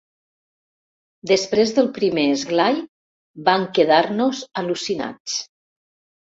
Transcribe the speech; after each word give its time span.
Després 1.31 1.73
del 1.81 1.91
primer 1.99 2.25
esglai, 2.37 2.81
vam 3.51 3.69
quedar-nos 3.79 4.43
al·lucinats. 4.65 5.41